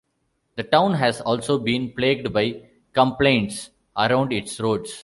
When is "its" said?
4.33-4.59